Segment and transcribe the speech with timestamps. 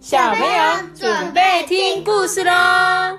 [0.00, 3.18] 小朋友准备听故事喽！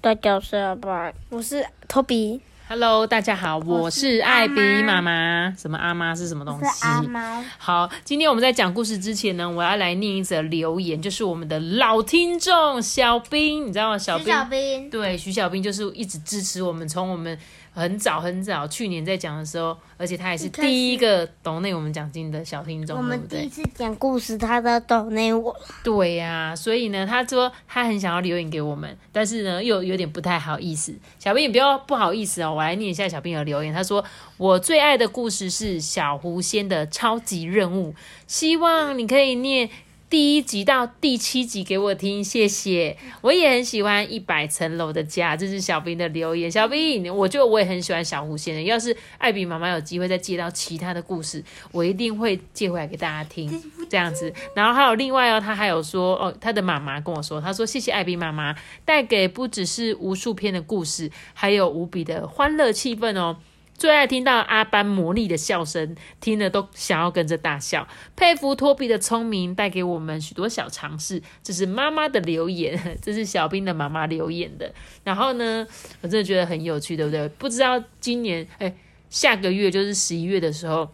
[0.00, 4.54] 大家好，我是托比，Hello，大家好，我是艾比
[4.84, 5.52] 妈妈。
[5.58, 6.64] 什么阿妈是什么东西？
[6.64, 7.44] 是阿妈。
[7.58, 13.98] 好，今天我们在讲故事之前呢，我要来念一则留言，就是我们的老听众小兵，你知道吗？
[13.98, 17.36] 小兵，小兵，对，徐小兵就是一直支持我们，从我们
[17.74, 23.02] 很早很早去年在讲的时候，而且他也是第一个懂内我们讲经的小听众，我？
[23.02, 30.94] 们第一次讲故事，他都懂内我，对呀、所以呢，他说他很想要留言给我们，但是呢，又有点不太好意思。
[31.18, 33.74] 小兵也不要不好意思哦，我来念一下小兵的留言。
[33.74, 34.04] 他说
[34.38, 37.94] ：“我最爱的故事是小狐仙的超级任务，
[38.28, 39.68] 希望你可以念。”
[40.14, 42.96] 第一集到第七集给我听，谢谢。
[43.20, 46.48] 我也很喜欢一百层楼的家，这是小兵的留言。
[46.48, 48.62] 小兵，我觉得我也很喜欢小狐仙的。
[48.62, 54.32] 要是艾比妈妈有机会再接到其他的故事，我一定会借回来给大家听，这样子。
[54.54, 63.38] 然后还有另外哦，他还有说哦，他的妈妈跟我说，他说谢谢艾比妈妈带给不只是无数篇的故事，还有无比的欢乐气氛哦。
[63.76, 67.86] 最爱听到阿班魔力的笑声，听了都想要跟着大笑。
[68.16, 71.20] 佩服托比的聪明，带给我们许多小尝试。
[71.42, 74.72] 这是妈妈的留言， 这是小兵的妈妈留言的。
[75.02, 75.66] 然后呢，
[76.00, 77.28] 我真的觉得很有趣，对不对？
[77.30, 78.74] 不知道今年哎，
[79.10, 80.88] 下个月就是十一月的时候，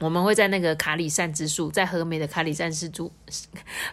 [0.00, 3.10] 我们会在那个卡里善之树，在和美的卡里善之树，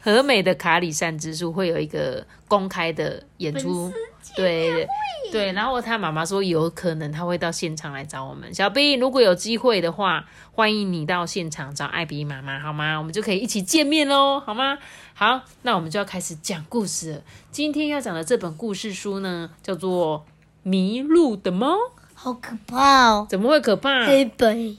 [0.01, 3.91] 和美的卡里善之树会有一个公开的演出，
[4.35, 4.87] 对
[5.31, 5.51] 对。
[5.51, 8.53] 然后他妈妈说，有可能他会到现场来找我们。
[8.53, 12.97] 小 B，，如果有机会的话，欢迎你到现场找艾比妈妈，好吗？
[12.97, 14.77] 我们就可以一起见面喽，好吗？
[15.13, 17.21] 好，那我们就要开始讲故事了。
[17.51, 20.19] 今天要讲的这本故事书呢，叫做
[20.61, 21.73] 《迷路的猫》。
[22.17, 23.27] 好可怕哦！
[23.29, 24.05] 怎么会可怕？
[24.05, 24.77] 黑本，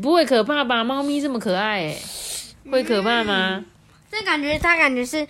[0.00, 0.82] 不会可怕吧？
[0.82, 1.96] 猫咪这么可爱，哎，
[2.70, 3.64] 会可怕吗？
[4.10, 5.26] 这感觉它感觉是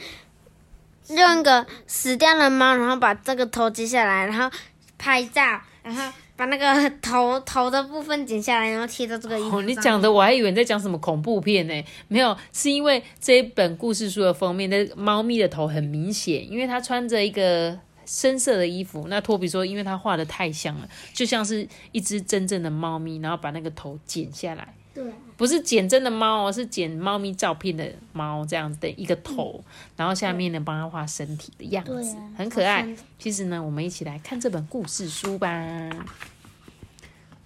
[1.08, 4.56] 用一个死掉的猫，然后把这个头接下来，然后
[4.96, 5.42] 拍照，
[5.82, 9.60] 然后把那个头头的部分剪下来，然后贴到这个衣服。
[9.62, 17.76] 你讲的我还以为你在讲什么恐怖片呢，没有，是因为这一本故事书的封面的猫咪的头很明显，因为它穿着一个
[18.08, 19.06] 深色的衣服。
[19.08, 24.74] 那托比说，因为他画的太像了，就像是一只真正的猫咪，然后把那个头剪下来。
[24.94, 25.04] 对，
[25.36, 29.62] 不是剪真的猫哦，是剪猫咪照片的猫这样子的一个头，
[29.94, 32.88] 然后下面呢帮它画身体的样子，啊很可爱。
[33.18, 35.90] 其实呢，我们一起来看这本故事书吧。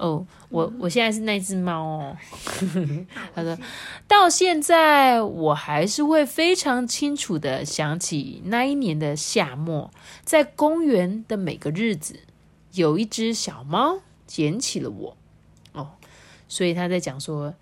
[0.03, 2.17] 哦，我我现在是那只猫哦。
[3.33, 3.57] 他说，
[4.09, 9.93] 到现在我还是会非常清楚的想起那一年的夏末，
[10.25, 12.19] 在公园的每个日子，
[12.73, 15.17] 有一只小猫捡起了我。
[15.73, 15.93] 哦，
[16.49, 17.55] 所以他在讲说，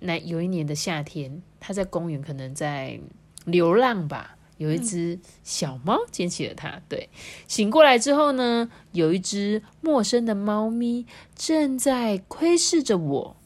[0.00, 2.98] 那有一年的夏天，他在公园可能在
[3.44, 6.80] 流浪吧，有一只小猫捡起了它。
[6.88, 7.08] 对，
[7.48, 13.36] 醒过来之后呢，有一只陌生的猫咪正在窥视着我。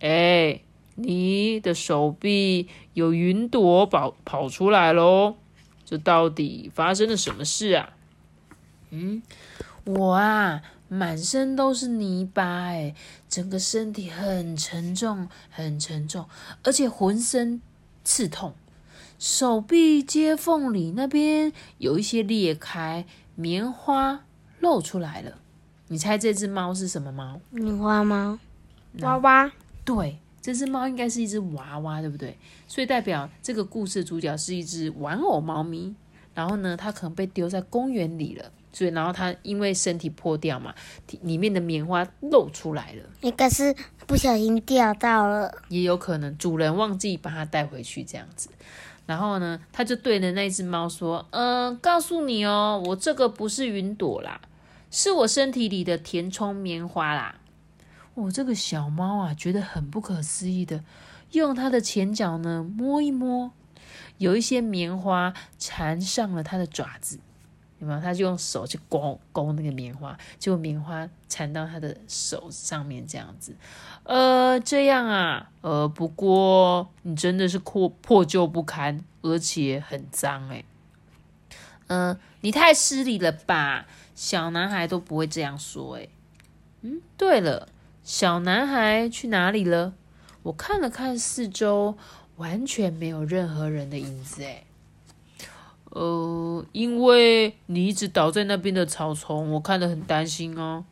[0.00, 0.60] 哎，
[0.96, 5.36] 你的手臂有云朵跑跑出来喽！
[5.84, 7.94] 这到底发生了什么事啊？
[8.90, 9.22] 嗯，
[9.84, 12.94] 我啊，满身都是泥巴，哎，
[13.28, 16.28] 整个身体很沉重，很沉重，
[16.64, 17.62] 而且浑身
[18.02, 18.54] 刺痛。
[19.18, 23.04] 手臂接缝里那边有一些裂开，
[23.34, 24.24] 棉花
[24.60, 25.38] 露出来了。
[25.88, 27.40] 你猜这只猫是什么猫？
[27.50, 28.38] 棉花猫，
[29.00, 29.52] 娃娃，
[29.84, 32.36] 对，这只猫应该是一只娃娃，对不对？
[32.66, 35.94] 所以代表这个故事主角是一只玩偶猫咪。
[36.34, 40.74] 然后呢，它可能被丢在公园里了，所以然后它因为身体破掉嘛，
[41.22, 43.74] 里面的棉花露出来了，应该是
[44.06, 45.50] 不小心掉到了。
[45.70, 48.50] 也有可能主人忘记把它带回去这样子。
[49.06, 54.40] 然后呢，他就对着那只猫说：“嗯、告诉你哦，我这个不是云朵啦，
[54.90, 57.36] 是我身体里的填充棉花啦。”
[58.14, 60.82] 我、这个小猫啊，觉得很不可思议的，
[61.32, 63.52] 用它的前脚呢摸一摸，
[64.18, 67.20] 有一些棉花缠上了它的爪子，
[67.78, 68.00] 有没有？
[68.00, 73.54] 他就用手去勾勾那个棉花，结果棉花缠到他的手上面，这样子。
[74.04, 80.64] 呃，这样啊，呃，不过你真的是破破旧不堪，而且很脏哎。
[81.88, 83.86] 嗯、你太失礼了吧？
[84.14, 86.08] 小男孩都不会这样说哎。
[86.82, 87.68] 嗯，对了，
[88.02, 89.94] 小男孩去哪里了？
[90.44, 91.96] 我看了看四周，
[92.36, 94.64] 完全没有任何人的影子哎。
[95.98, 100.84] 呃，因为你一直倒在那边的草丛，我看得很担心哦。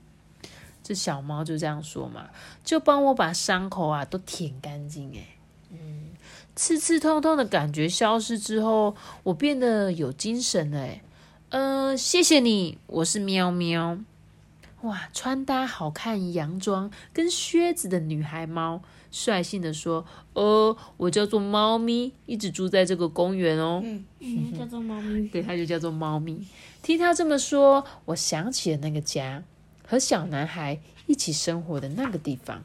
[0.83, 2.31] 这小猫就这样说嘛，
[2.65, 5.27] 就帮我把伤口啊都舔干净哎。
[6.57, 10.79] 刺刺痛痛的感觉消失之后，我变得有精神了。
[10.79, 11.03] 哎，
[11.51, 13.99] 呃，谢谢你，我是喵喵。
[14.85, 20.05] 哇，穿搭好看洋装跟靴子的女孩猫，率性的说
[20.35, 23.81] ：“哦，我叫做猫咪，一直住在这个公园哦。”
[24.21, 25.29] 嗯，叫做猫咪。
[25.33, 26.47] 对，它就叫做猫咪。
[26.83, 29.43] 听他这么说，我想起了那个家
[29.87, 32.63] 和小男孩一起生活的那个地方。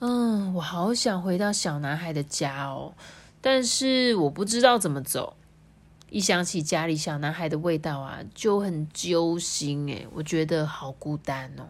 [0.00, 2.92] 嗯，我好想回到小男孩的家哦，
[3.40, 5.34] 但是我不知道怎么走。
[6.10, 11.68] 一想起家里小男孩的味道啊，就很揪心诶，我觉得好孤单哦。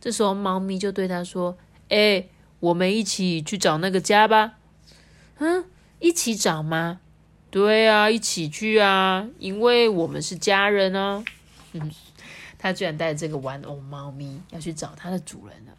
[0.00, 1.56] 这时候，猫咪就对他说
[1.90, 2.26] ：“哎，
[2.60, 4.54] 我们一起去找那个家吧。”
[5.38, 5.64] 嗯，
[5.98, 7.00] 一起找吗？
[7.50, 11.24] 对啊，一起去啊，因为我们是家人哦。
[11.72, 11.90] 嗯，
[12.58, 15.72] 他居然带着这个玩偶猫咪要去找它的主人了。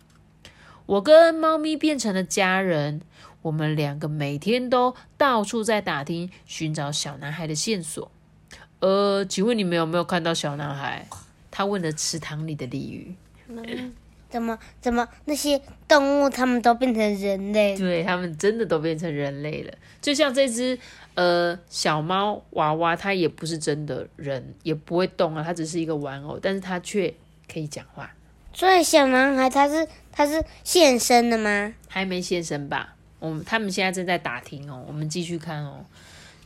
[0.88, 3.02] 我跟猫咪变成了家人，
[3.42, 8.10] 我们两个每天都到处在打听寻找小男孩的线索。
[8.80, 11.06] 呃，请问你们有没有看到小男孩？
[11.52, 13.14] 他问了池塘里的鲤鱼。
[14.30, 17.78] 怎么怎么那些动物他们都变成人类？
[17.78, 19.74] 对他们真的都变成人类了。
[20.02, 20.78] 就像这只
[21.16, 27.14] 呃小猫娃娃，它也不是真的人，也不会动啊，它只是一个玩偶，但是它却
[27.52, 28.14] 可以讲话。
[28.58, 31.72] 所以小男孩他是他是现身的吗？
[31.88, 32.96] 还没现身吧？
[33.20, 35.86] 我们他们现在正在打听哦，我们继续看哦。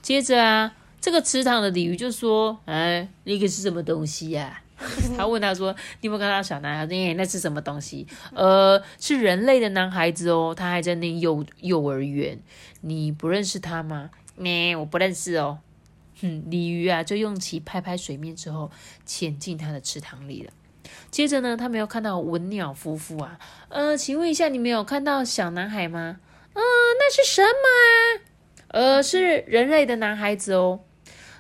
[0.02, 4.62] 接着啊，这个池塘的鲤鱼就说：“哎，那个是什么东西呀？”
[5.16, 7.13] 他问他说：“你有没有看到小男孩？
[7.13, 8.06] 那是什么东西？
[8.36, 12.38] 呃，是人类的男孩子哦，他还在念幼幼儿园。
[12.81, 14.10] 你不认识他吗？
[14.36, 15.60] 呢，我不认识哦。
[16.19, 18.69] 哼，鲤鱼啊，就用鳍拍拍水面之后，
[19.06, 20.52] 潜进他的池塘里了。”
[21.12, 23.38] 接着呢，他没有看到文鸟夫妇啊，
[23.68, 26.18] 呃，请问一下，你没有看到小男孩吗？
[26.54, 26.62] 嗯，
[26.98, 28.24] 那是什么啊？
[28.69, 30.80] 呃，是人类的男孩子哦，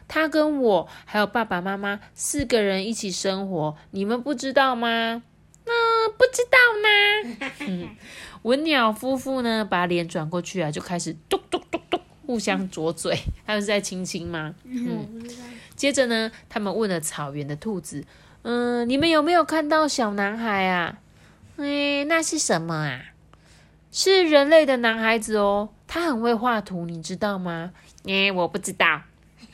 [0.09, 5.23] 他跟我还有爸爸妈妈四个人一起生活，你们不知道吗？
[5.63, 5.71] 嗯，
[6.17, 7.47] 不知道呢。
[7.61, 7.95] 嗯，
[8.43, 14.53] 文鸟夫妇呢，把脸转过去啊，就开始咚咚咚咚互相啄嘴， 他们是在亲亲吗？
[14.65, 15.25] 嗯，
[15.77, 18.03] 接着呢，他们问了草原的兔子。
[18.43, 20.97] 嗯，你们有没有看到小男孩啊？
[21.57, 23.01] 哎，那是什么啊？
[23.91, 27.71] 是人类的男孩子哦，他很会画图，你知道吗？
[28.07, 29.01] 哎，我不知道。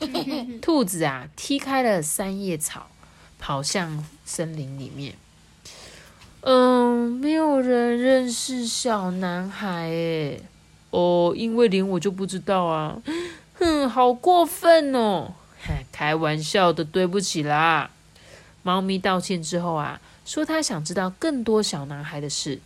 [0.62, 2.86] 兔子啊，踢开了三叶草，
[3.38, 5.14] 跑向森林里面。
[6.42, 10.38] 嗯，没有人认识小男孩哎。
[10.90, 13.02] 哦，因为连我就不知道啊。
[13.58, 15.32] 哼，好过分哦！
[15.92, 17.90] 开玩笑的，对不起啦。
[18.68, 22.60] 猫咪道歉之后啊，说他想知道更多小男孩的事。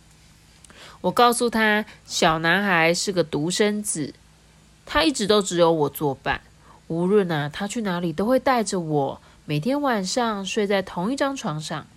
[0.99, 4.13] 我告诉他，小男孩是个独生子，
[4.85, 6.41] 他一直都只有我作伴，
[6.89, 11.87] 无论啊他去哪里都会带着我，每天晚上睡在同一张床上。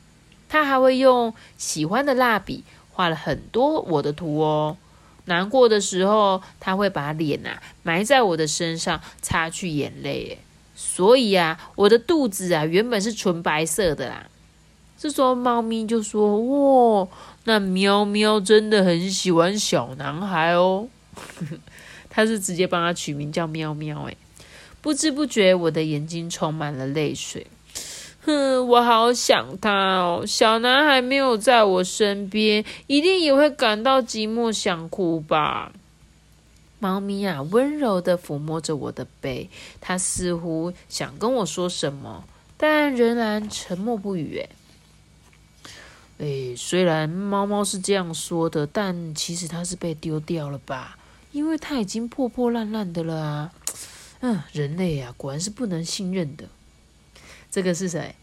[0.48, 2.62] 他还会用喜欢的蜡笔
[2.92, 4.76] 画了很多我的图哦。
[5.24, 10.38] 难过的时候，他会把脸啊埋在我的身上，擦去眼泪。
[10.76, 14.26] 所以啊，我的肚子啊原本是纯白色的啦。
[14.98, 16.38] 这时候猫咪就说
[17.00, 17.08] ：“哇，
[17.44, 20.86] 那喵喵真的很喜欢小男孩哦。
[22.08, 24.16] ”他是直接帮他取名叫喵喵诶。
[24.80, 27.46] 不知不觉，我的眼睛充满了泪水。
[28.24, 30.24] 哼，我好想他哦。
[30.26, 35.72] 小男孩没有在我身边，一定也会感到寂寞，想哭吧。
[36.86, 39.50] 猫咪啊，温柔的抚摸着我的背，
[39.80, 42.22] 它似乎想跟我说什么，
[42.56, 44.38] 但仍然沉默不语。
[44.38, 44.48] 哎，
[46.18, 50.96] 哎，虽然猫猫是这样说的，但其实它是被丢掉了吧？
[51.32, 53.52] 因为它已经破破烂烂的了啊！
[54.20, 56.44] 嗯，人类啊，果然是不能信任的。
[57.50, 58.14] 这个是谁？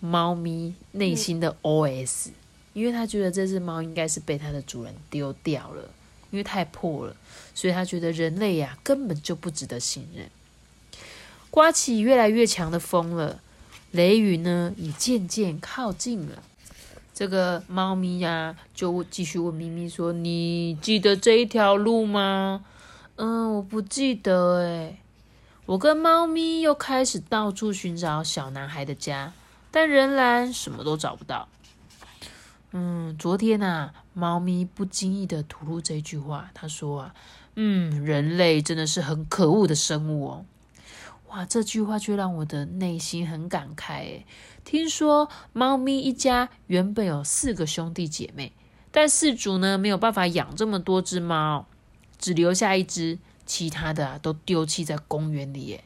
[0.00, 2.30] 猫咪内心的 OS，
[2.72, 5.88] 因为它觉得这只猫应该是被它的主人丢掉了。
[6.30, 7.16] 因为太破了，
[7.54, 10.28] 所以他觉得人类呀根本就不值得信任。
[11.50, 13.40] 刮起越来越强的风了，
[13.90, 16.42] 雷雨呢也渐渐靠近了。
[17.12, 22.64] 这个猫咪呀就继续问咪咪说：“你记得这一条路吗
[23.16, 24.96] ？”“嗯，我不记得。”诶
[25.66, 29.32] 我跟猫咪又开始到处寻找小男孩的家，
[29.70, 31.48] 但仍然什么都找不到。
[32.72, 37.14] 嗯，昨天呐，猫咪不经意的吐露这句话，他说啊，
[37.56, 40.46] 嗯，人类真的是很可恶的生物哦。
[41.28, 44.26] 哇，这句话却让我的内心很感慨诶。
[44.64, 48.52] 听说猫咪一家原本有四个兄弟姐妹，
[48.90, 51.66] 但饲主呢没有办法养这么多只猫，
[52.18, 55.66] 只留下一只，其他的都丢弃在公园里。
[55.66, 55.84] 耶，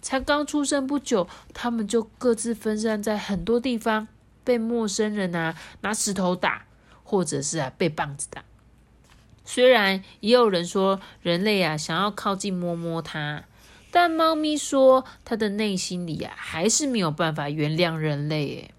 [0.00, 4.06] 才刚出生不久，他们就各自分散在很多地方，
[4.44, 6.65] 被陌生人啊拿石头打，
[7.06, 8.44] 或者是啊被棒子打。
[9.44, 13.44] 虽然也有人说人类啊想要靠近摸摸它，
[13.92, 18.72] 但猫咪说它的内心里啊还是没有办法原谅人类。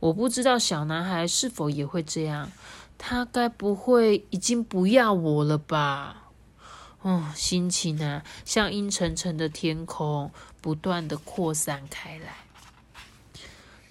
[0.00, 2.50] 我不知道小男孩是否也会这样，
[2.98, 6.24] 他该不会已经不要我了吧？
[7.02, 12.45] 哦，心情啊像阴沉沉的天空，不断的扩散开来。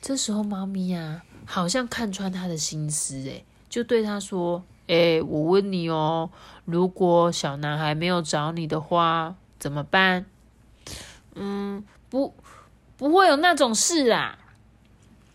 [0.06, 4.64] 这时候，猫咪啊好像看穿他的心思，诶，就对他说。
[4.86, 6.30] 哎，我问你哦，
[6.64, 10.28] 如果小男孩没有找你的话，怎么办？
[11.34, 12.36] 嗯，不，
[12.98, 14.38] 不会有那种事啊。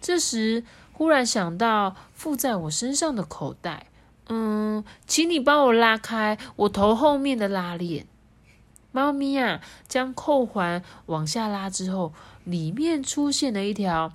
[0.01, 0.63] 这时
[0.93, 3.89] 忽然想到附在我身上的口袋，
[4.29, 8.07] 嗯，请你帮我拉开我头后面的拉链。
[8.93, 14.13] 猫咪啊，将扣环往下拉之后，里面出现了一条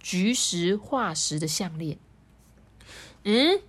[0.00, 1.98] 菊石化石的项链。
[3.24, 3.60] 嗯。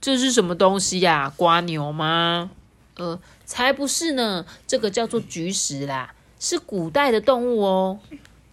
[0.00, 1.32] 这是什么东西呀？
[1.36, 2.50] 瓜牛吗？
[2.96, 4.44] 呃，才不是呢！
[4.66, 8.00] 这个叫做菊石啦，是古代的动物哦。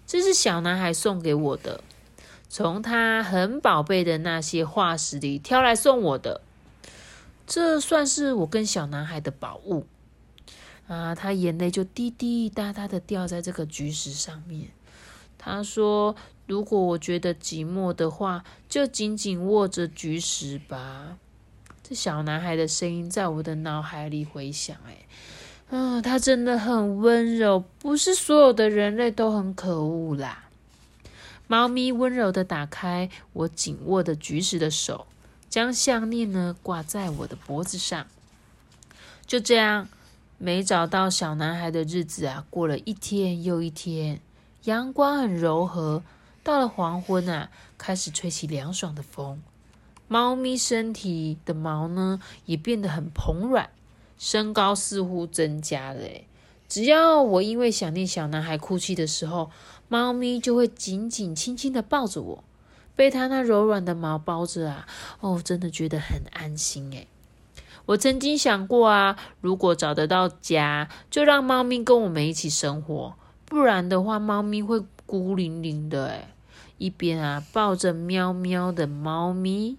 [0.06, 1.84] 这是小男孩送给我的，
[2.48, 6.42] 从他很宝贝的那些化石里挑来送我的。
[7.48, 9.88] 这算是我跟小男孩的宝物
[10.88, 11.16] 啊！
[11.16, 14.70] 他眼泪就滴滴答答的掉在这个菊石上面。
[15.40, 16.16] 他说
[16.50, 21.20] ：“如果我觉得寂寞的话，就紧紧握着菊石吧。”
[21.84, 25.06] 这小男孩的声音在我的脑海里回响，哎，
[25.70, 30.50] 嗯，他真的很温柔，不是所有的人类都很可恶啦。
[31.46, 35.06] 猫咪温柔的打开我紧握的菊石的手，
[35.50, 38.08] 将项链呢挂在我的脖子上。
[39.28, 39.88] 就这样，
[40.40, 44.20] 没找到小男孩的日子啊，过了一天又一天。
[44.66, 46.04] 阳光很柔和，
[46.44, 49.42] 到了黄昏啊，开始吹起凉爽的风。
[50.08, 53.70] 猫咪身体的毛呢，也变得很蓬软，
[54.18, 56.02] 身高似乎增加了。
[56.68, 59.52] 只要我因为想念小男孩哭泣的时候，
[59.88, 62.44] 猫咪就会紧紧轻轻的抱着我，
[62.96, 64.88] 被它那柔软的毛包着啊，
[65.20, 67.08] 哦，真的觉得很安心诶
[67.86, 73.16] 我曾经想过啊，如果找得到家，就让猫咪跟我们一起生活，
[73.46, 76.28] 不然的话，猫咪会孤零零的诶
[76.78, 79.78] 一边啊抱着喵喵的猫咪。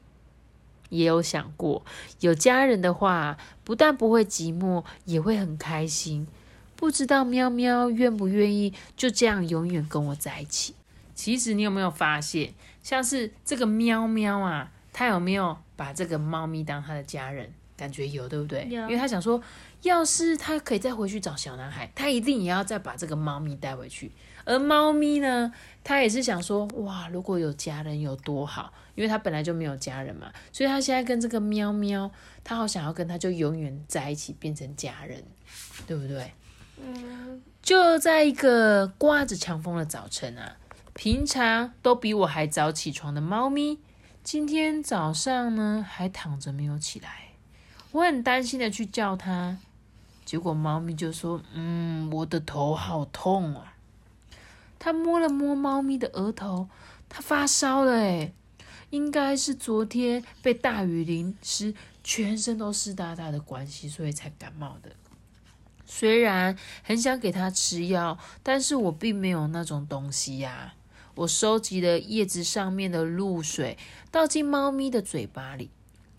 [0.88, 1.84] 也有想过，
[2.18, 6.26] 有家人的话，不但不会寂寞，也会很开心。
[6.74, 10.74] 不知道喵喵愿不愿意就这样永远跟我在一起？
[11.14, 17.52] 其实你有没有发现，像是这个喵喵啊，他有没有把这个猫咪当他的家人？
[17.76, 18.66] 感觉有，对不对？
[18.68, 19.40] 因为他想说，
[19.82, 24.12] 要是他可以再回去找小男孩，他一定也要再把这个猫咪带回去。
[24.44, 25.52] 而猫咪呢，
[25.84, 32.10] 他也是想说，哇，如果有家人有多好，因为他本来就没有家人嘛，所以他现在跟这个喵喵，
[32.42, 35.22] 他好想要跟他就永远在一起，变成家人，
[35.86, 36.32] 对不对？
[36.82, 37.42] 嗯。
[37.62, 40.56] 就在一个刮着强风的早晨啊，
[40.94, 43.78] 平常都比我还早起床的猫咪，
[44.24, 47.34] 今天早上呢还躺着没有起来。
[47.92, 49.58] 我很担心的去叫它，
[50.30, 53.74] 结果猫咪就说：“嗯，我的头好痛啊。”
[54.78, 56.68] 它摸了摸猫咪的额头，
[57.08, 58.32] 它发烧了诶
[58.90, 64.92] 应该是昨天被大雨淋湿，全身都湿哒哒的关系，所以才感冒的。
[65.84, 70.74] 虽然很想给它吃药，但是我并没有那种东西呀。
[71.16, 73.76] 我收集了叶子上面的露水，
[74.12, 75.70] 倒进猫咪的嘴巴里。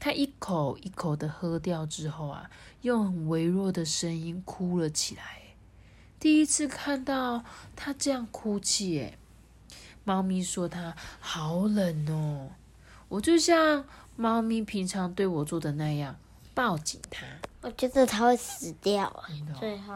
[0.04, 2.50] 他一口一口的喝掉之后啊，
[2.82, 5.24] 用很微弱的声音哭了起来。
[6.20, 7.44] 第一次看到
[7.76, 9.20] 他这样哭泣，诶
[10.04, 12.50] 猫咪说他好冷哦。
[13.10, 16.16] 我就像猫咪平常对我做的那样，
[16.56, 17.24] 抱紧它。
[17.62, 19.24] 我觉得它会死掉。
[19.60, 19.94] 最后，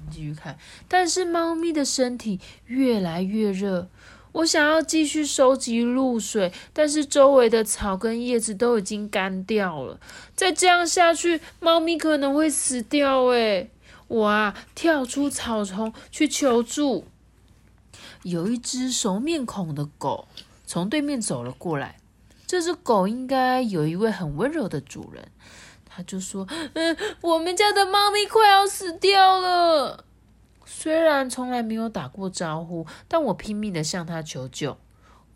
[0.00, 0.56] 你继续看。
[0.86, 3.88] 但是猫咪的身体越来越热。
[4.32, 9.98] 我想要继续收集露水，但是周围的草跟叶子都已经干掉了。
[10.34, 13.24] 再这样下去，猫咪可能会死掉。
[13.26, 13.70] 诶
[14.06, 17.04] 我啊，跳出草丛去求助。
[18.22, 20.28] 有一只熟面孔的狗
[20.66, 21.96] 从对面走了过来。
[22.46, 25.28] 这只狗应该有一位很温柔的主人。
[25.86, 30.04] 他就说：“嗯，我们家的猫咪快要死掉了。”
[30.80, 34.76] 虽然从来没有打过招呼，但我拼命的向他求救。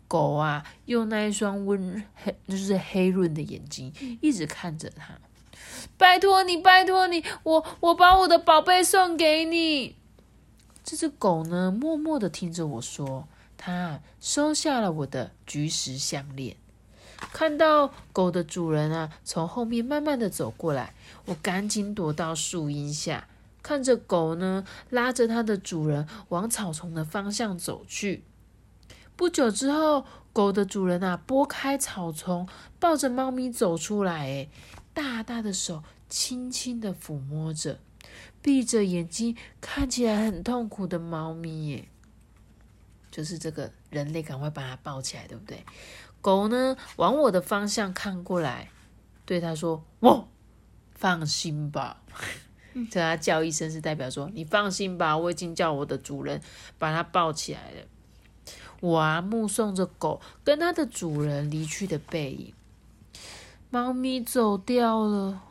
[0.07, 5.19] 狗啊，用那一双温黑，就是黑润的眼睛，一直看着他。
[5.97, 9.97] 拜托你，拜托你，我我把我的宝贝送给你。
[10.81, 16.55] 这只狗呢，默默的听着我说，它收下了我的菊石项链。
[17.33, 20.93] 看到狗的主人啊，从后面慢慢的走过来，
[21.25, 23.27] 我赶紧躲到树荫下，
[23.63, 28.25] 看着狗呢，拉着它的主人往草丛的方向走去。
[29.15, 32.47] 不久之后，狗的主人啊，拨开草丛，
[32.79, 34.49] 抱着猫咪走出来，诶
[34.93, 37.79] 大大的手轻轻的抚摸着，
[38.41, 41.87] 闭着眼睛，看起来很痛苦的猫咪，耶，
[43.09, 45.63] 就是这个人类，赶快把它抱起来，对不对？
[46.19, 48.69] 狗呢，往我的方向看过来，
[49.25, 50.25] 对它说：“哇，
[50.95, 52.01] 放心吧。”
[52.73, 56.41] 对他叫一声，是代表说：“你放心吧，我已经叫我的主人
[56.77, 57.85] 把它抱起来了。”
[58.81, 62.53] 我啊，目送着狗跟它的主人离去的背影，
[63.69, 65.41] 猫咪走掉了。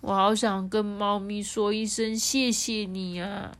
[0.00, 3.52] 我好想跟猫咪说一声谢谢你啊！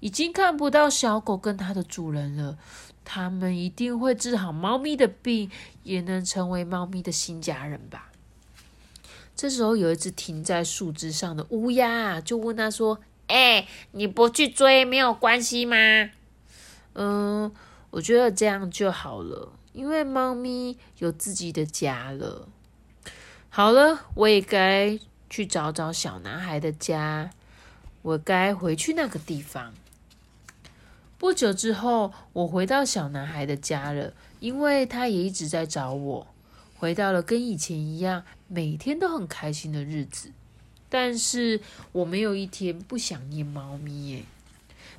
[0.00, 2.56] 已经看不到小狗跟它的主人了。
[3.04, 5.50] 他们一定会治好猫咪的病，
[5.82, 8.07] 也能成为猫咪的新家人吧。
[9.38, 15.76] 这时候，有一只停在树枝上的乌鸦就问他说：“哎，你不去追没有关系吗？”
[16.94, 17.54] 嗯，
[17.90, 22.48] 我觉得这样就好了，因为猫咪有自己的家了。
[23.48, 24.98] 好了，我也该
[25.30, 27.30] 去找找小男孩的家，
[28.02, 29.72] 我该回去那个地方。
[31.16, 36.26] 不久之后，我回到小男孩的家了，因为他也一直在找我。
[36.76, 40.32] 回到了跟以前一样，每天都很开心的日子。
[40.90, 41.60] 但是
[41.92, 44.24] 我没有一天不想念猫咪耶。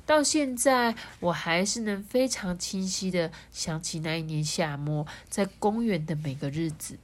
[0.06, 6.96] 到现在，我还是能非常清晰的想起那一年夏末在公园的每个日子。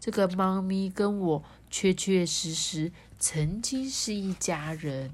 [0.00, 5.12] 这个猫咪跟我确确实实曾经是一家人。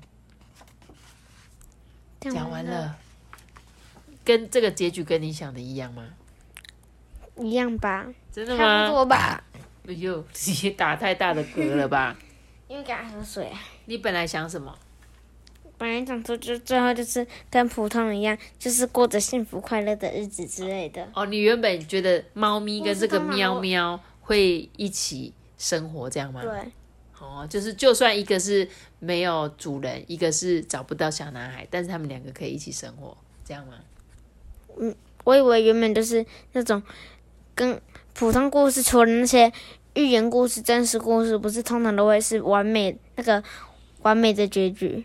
[2.20, 2.98] 讲完了。
[4.24, 6.08] 跟这个结局跟你想的一样吗？
[7.36, 8.58] 一样吧，真的吗？
[8.58, 9.44] 差不多吧。
[9.86, 10.24] 哎呦，
[10.62, 12.16] 也打太大的嗝了吧？
[12.68, 13.50] 因为刚喝水。
[13.84, 14.76] 你本来想什么？
[15.76, 21.06] 本来想说，就最后就是跟普通一样，就是过着幸福快乐的日子之类的。
[21.14, 26.40] 哦，你原本觉得猫咪跟这个喵喵会一起生活，这样吗？
[26.42, 26.50] 对。
[27.18, 28.68] 哦，就是就算一个是
[28.98, 33.74] 没有主人，一个是找不到小男孩，但是他们两个可以一起生活，这样吗？
[34.78, 34.94] 嗯，
[35.24, 36.82] 我以为原本就是那种
[37.54, 37.80] 跟
[38.14, 39.52] 普通故事，除了那些
[39.94, 43.42] 寓言故事、真实故事，不是通常都会是完美那个
[44.02, 45.04] 完美的结局。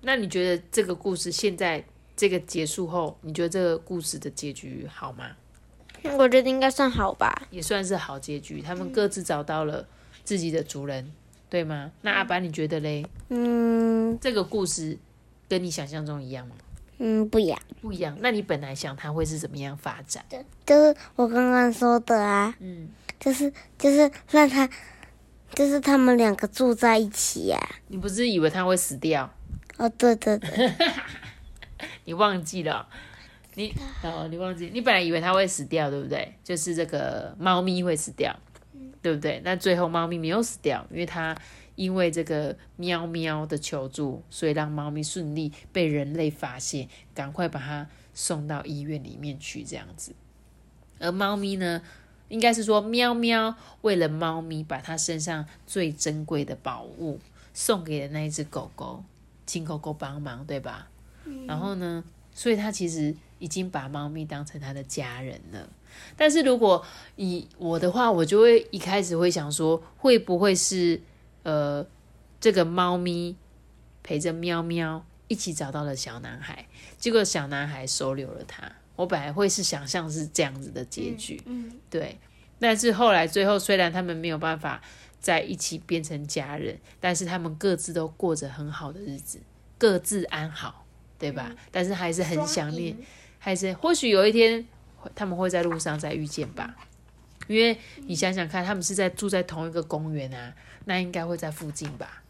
[0.00, 1.84] 那你觉得这个故事现在
[2.16, 5.26] 这个结束后，你觉得这个故事的结局好吗？
[6.16, 8.62] 我觉得应该算好吧，也算是好结局。
[8.62, 9.86] 他们各自找到了
[10.24, 11.12] 自己的主人，
[11.50, 11.92] 对吗？
[12.00, 13.04] 那阿白你觉得嘞？
[13.28, 14.96] 嗯，这个故事
[15.48, 16.54] 跟你想象中一样吗？
[16.98, 18.16] 嗯，不一样，不一样。
[18.20, 20.24] 那你本来想它会是怎么样发展？
[20.66, 22.88] 就是我刚刚说的啊，嗯，
[23.20, 24.68] 就是就是让它，
[25.54, 27.58] 就是他们两个住在一起呀。
[27.86, 29.32] 你不是以为它会死掉？
[29.76, 30.72] 哦，对对对，
[32.04, 32.86] 你忘记了？
[33.54, 34.70] 你哦，你忘记？
[34.74, 36.34] 你本来以为它会死掉，对不对？
[36.42, 38.36] 就是这个猫咪会死掉，
[39.00, 39.40] 对不对？
[39.44, 41.36] 那最后猫咪没有死掉，因为它。
[41.78, 50.12] 因为这个喵喵的求助，所以让猫咪顺利被人类发现，赶快把它送到医院里面去，这样子。
[50.98, 51.80] 而猫咪呢，
[52.30, 57.20] 应该是说喵喵为了猫咪，把它身上最珍贵的宝物
[57.54, 59.04] 送给了那一只狗狗，
[59.46, 60.88] 请狗狗帮忙，对吧？
[61.46, 62.02] 然后呢，
[62.34, 65.68] 所以它其实已经把猫咪当成它的家人了。
[66.16, 71.00] 但是如果以我的话，我就会一开始会想说，会不会是？
[71.48, 71.86] 呃，
[72.38, 73.34] 这个猫咪
[74.02, 76.66] 陪着喵喵一起找到了小男孩，
[76.98, 78.70] 结果小男孩收留了他。
[78.96, 82.18] 我本来会是想象是这样子的结局，嗯，对。
[82.58, 84.82] 但是后来最后，虽然他们没有办法
[85.20, 89.40] 在一起变成家人，但是他们各自都过着很好的日子，
[89.78, 90.84] 各自安好，
[91.18, 91.50] 对吧？
[91.70, 92.94] 但是还是很想念，
[93.38, 94.66] 还是或许有一天
[95.14, 96.76] 他们会在路上再遇见吧。
[97.48, 100.54] 因为你想想看，他们是在住在同一个公园啊。
[100.84, 102.22] 那应该会在附近吧，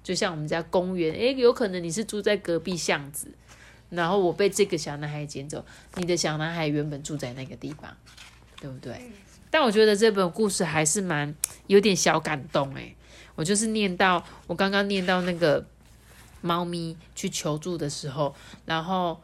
[0.00, 3.32] 就像我们家公园，诶，有可能你是住在隔壁巷子，
[3.88, 5.64] 然后我被这个小男孩捡走，
[5.96, 7.96] 你的小男孩原本住在那个地方，
[8.60, 9.10] 对不对？
[9.50, 11.34] 但我觉得这本故事还是蛮
[11.66, 12.94] 有点小感动诶，
[13.34, 15.66] 我就是念到我刚刚念到那个
[16.40, 18.32] 猫咪去求助的时候，
[18.66, 19.20] 然后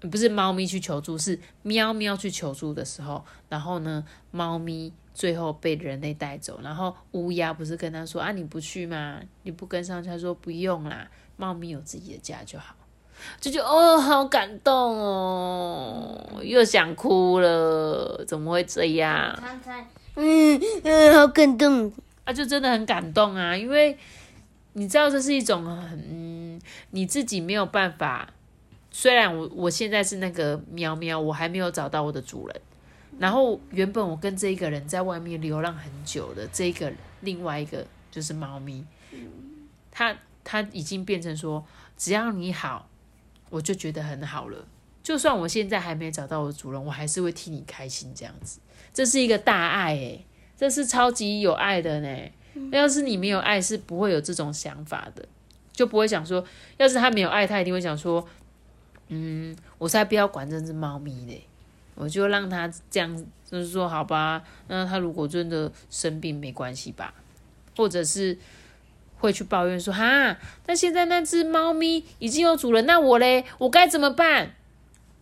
[0.00, 4.92] 不是猫咪去求助，是喵喵去求助的时候，然后呢，猫咪。
[5.14, 6.60] 最后被人类带走。
[6.62, 9.18] 然后乌鸦不是跟他说啊，你不去吗？
[9.42, 10.08] 你不跟上去？
[10.08, 12.76] 他说不用啦，猫咪有自己的家就好。
[13.40, 19.36] 就觉得哦，好感动哦，又想哭了，怎么会这样？
[20.14, 21.92] 嗯嗯，好感动。
[22.22, 23.98] 啊，就真的很感动啊，因为
[24.74, 28.30] 你知道这是一种很，嗯，你自己没有办法。
[28.90, 32.60] 虽然我我现在是那个喵喵，我还没有找到我的主人。
[33.18, 38.84] 然后原本我跟这一个人在外面流浪很久的这一个另外一个就是猫咪，
[39.90, 41.64] 它它已经变成说，
[41.96, 42.88] 只要你好。
[43.50, 44.62] 我就觉得很好了，
[45.02, 48.60] 就算我现在还没找到我的主人，我还是会替你开心这样子。
[48.92, 52.18] 这是一个大爱诶，这是超级有爱的呢。
[52.70, 55.26] 要是你没有爱，是不会有这种想法的，
[55.72, 56.44] 就不会想说，
[56.76, 58.22] 要是他没有爱，他一定会想说，
[59.08, 61.42] 嗯，我才不要管这只猫咪嘞，
[61.94, 67.12] 我就让他这样，就是说好吧，那他如果真的生病没关系吧，
[67.76, 68.38] 或者是。
[69.20, 74.54] 会去抱怨说哈，那现在那只猫咪已经有主人，那我嘞，我该怎么办？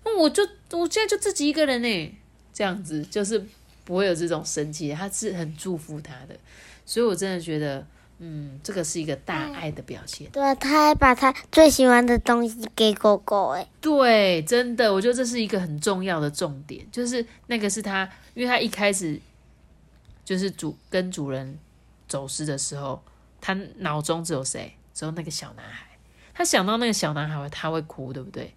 [0.05, 2.15] 那我就我现在就自己一个人呢，
[2.53, 3.43] 这样子就是
[3.87, 6.37] 不会有这种生气，他是很祝福他的，
[6.85, 7.87] 所以我真的觉得，
[8.19, 10.31] 嗯，这个是一个大爱的表现。
[10.31, 19.21] 对啊，他还把他最喜欢的东西给狗狗，哎，对，真的，我觉得这是一个很重要的重点，就是那个是他，因为他一开始
[20.25, 21.59] 就是主跟主人
[22.09, 23.03] 走失的时候。
[23.39, 24.75] 他脑中只有谁？
[24.93, 25.87] 只有那个小男孩。
[26.35, 28.53] 他想到那个小男孩，他会哭，对不对？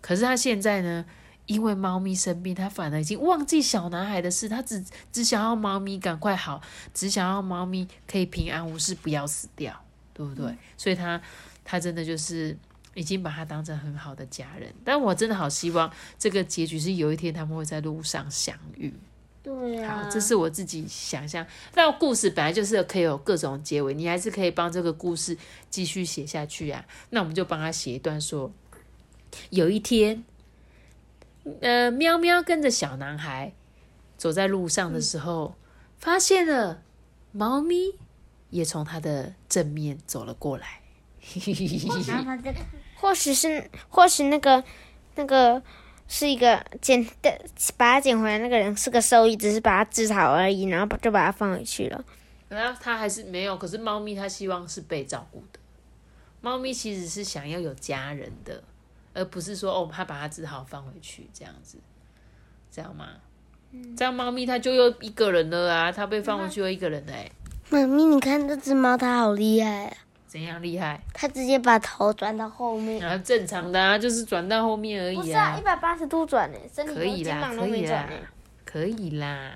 [0.00, 1.04] 可是他现在呢？
[1.46, 4.48] 因为猫咪生病，他反而已经忘记小男孩的事。
[4.48, 6.60] 他只只想要猫咪赶快好，
[6.92, 9.78] 只想要猫咪可以平安无事，不要死掉，
[10.12, 10.56] 对不对？
[10.76, 11.20] 所以他
[11.64, 12.56] 他真的就是
[12.94, 14.72] 已经把他当成很好的家人。
[14.84, 18.94] 但我真的好希望这个结局是有一天他们会在路上相遇。
[19.42, 21.46] 对呀，好，这是我自己想象。
[21.74, 25.36] 那故事本来就是可以有各种结尾，你还是可以帮这个故事
[25.68, 26.82] 继续写下去啊。
[27.10, 28.50] 那我们就帮他写一段，说
[29.50, 30.24] 有一天，
[31.60, 33.52] 呃，喵喵跟着小男孩
[34.16, 35.54] 走在路上的时候，
[35.98, 36.82] 发现了
[37.32, 37.98] 猫咪
[38.50, 40.80] 也从他的正面走了过来。
[42.96, 44.64] 或许是，或许那个
[45.14, 45.62] 那个。
[46.06, 47.40] 是一个捡的，
[47.78, 52.04] 把它捡回来那个人是个兽医，只是把它治好而已，然后就把它放回去了。
[52.50, 55.58] 然后他还是没有，可是猫咪它希望是被照顾的。
[56.42, 58.62] 猫咪其实是想要有家人的，
[59.14, 61.78] 而不是说哦，他把它治好放回去这样子，
[62.70, 63.06] 这样吗？
[63.96, 67.28] 这样猫咪它就又一个人了啊，它被放回去又一个人哎。
[67.70, 69.96] 妈咪，你看这只猫，它好厉害啊！
[70.28, 71.00] 怎样厉害？
[71.12, 73.04] 它直接把头转到后面。
[73.04, 75.20] 啊，正常的啊，就是转到后面而已啊。
[75.20, 78.08] 不是啊，一百八十度转呢，可以啦，可以啦，
[78.64, 79.52] 可以啦。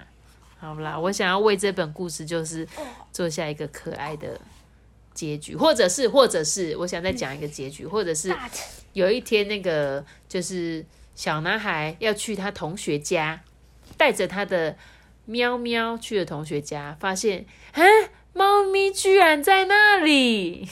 [0.59, 2.67] 好啦，我想要为这本故事就是
[3.13, 4.41] 做下一个可爱的
[5.19, 8.33] 结局，或者是，或者是，我想再讲一个结局，或者是
[8.93, 13.41] 有一天那个就是小男孩要去他同学家，
[13.97, 14.77] 带着他的
[15.25, 17.83] 喵喵去了同学家，发现，啊。
[18.35, 20.69] 猫咪居然在那里，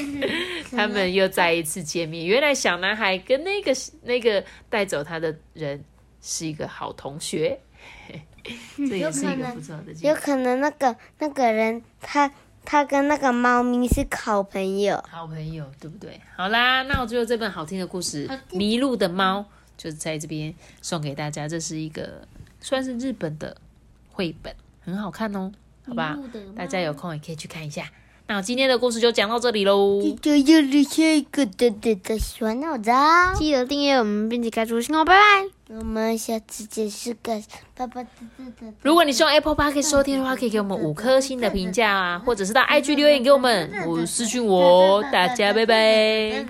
[0.72, 2.24] 他们又再一次见面。
[2.24, 5.84] 原来小男孩跟那个那个带走他的人
[6.22, 7.60] 是一个好同学，
[8.88, 9.92] 这也是一个不错的。
[10.00, 12.32] 有可能那个那个人他
[12.64, 16.20] 他跟那个猫咪是好朋友，好朋友对不对？
[16.36, 19.40] 好啦，那我最后这本好听的故事《迷路的猫》
[19.76, 21.46] 就在这边送给大家。
[21.46, 22.26] 这是一个
[22.60, 23.56] 算是日本的
[24.12, 25.52] 绘本，很好看哦。
[25.86, 26.18] 好吧，
[26.56, 27.86] 大家有空也可以去看一下。
[28.26, 30.00] 那今天的故事就讲到这里喽。
[30.00, 32.94] 记得要留下一个的的的小闹钟，
[33.36, 35.76] 记得订阅我们，并且开出信号，拜拜。
[35.76, 37.38] 我们下次见，是个
[37.74, 38.06] 拜拜。
[38.80, 46.46] 如果你是用 Apple Park 收听的话，可以给我们五颗星的评价啊，或者是到 IG 留言给我们，我私讯我，大家拜拜。